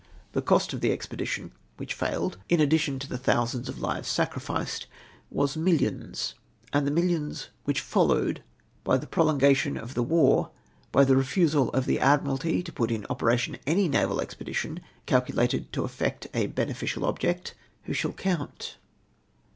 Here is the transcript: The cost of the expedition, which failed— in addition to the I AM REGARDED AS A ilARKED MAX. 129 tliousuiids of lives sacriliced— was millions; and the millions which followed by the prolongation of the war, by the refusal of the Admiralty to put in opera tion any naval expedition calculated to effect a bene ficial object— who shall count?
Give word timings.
The 0.31 0.41
cost 0.41 0.73
of 0.73 0.81
the 0.81 0.91
expedition, 0.91 1.51
which 1.77 1.93
failed— 1.93 2.39
in 2.49 2.59
addition 2.59 2.97
to 2.97 3.07
the 3.07 3.17
I 3.17 3.17
AM 3.17 3.21
REGARDED 3.21 3.39
AS 3.39 3.53
A 3.53 3.59
ilARKED 3.59 3.59
MAX. 3.59 4.17
129 4.17 4.29
tliousuiids 4.33 4.33
of 4.33 4.47
lives 4.49 4.77
sacriliced— 4.79 4.87
was 5.39 5.57
millions; 5.57 6.35
and 6.73 6.87
the 6.87 6.91
millions 6.91 7.49
which 7.65 7.81
followed 7.81 8.43
by 8.83 8.97
the 8.97 9.05
prolongation 9.05 9.77
of 9.77 9.93
the 9.93 10.01
war, 10.01 10.49
by 10.91 11.05
the 11.05 11.15
refusal 11.15 11.69
of 11.69 11.85
the 11.85 11.99
Admiralty 11.99 12.63
to 12.63 12.73
put 12.73 12.89
in 12.89 13.05
opera 13.11 13.37
tion 13.37 13.57
any 13.67 13.87
naval 13.87 14.19
expedition 14.19 14.79
calculated 15.05 15.71
to 15.71 15.83
effect 15.83 16.25
a 16.33 16.47
bene 16.47 16.73
ficial 16.73 17.03
object— 17.03 17.53
who 17.83 17.93
shall 17.93 18.13
count? 18.13 18.77